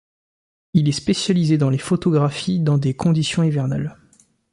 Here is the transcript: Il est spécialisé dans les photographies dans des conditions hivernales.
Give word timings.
Il 0.73 0.89
est 0.89 0.93
spécialisé 0.93 1.59
dans 1.59 1.69
les 1.69 1.77
photographies 1.77 2.59
dans 2.59 2.79
des 2.79 2.95
conditions 2.95 3.43
hivernales. 3.43 3.99